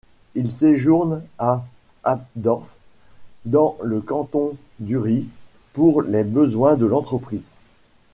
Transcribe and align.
Il 0.33 0.49
séjourne 0.49 1.21
à 1.37 1.63
Altdorf 2.03 2.75
dans 3.45 3.77
le 3.83 4.01
canton 4.01 4.55
d'Uri 4.79 5.29
pour 5.73 6.01
les 6.01 6.23
besoins 6.23 6.75
de 6.75 6.87
l'entreprise. 6.87 7.51